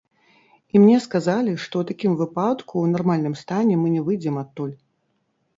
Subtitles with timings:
[0.75, 4.75] І мне сказалі, што ў такім выпадку ў нармальным стане мы не выйдзем адтуль.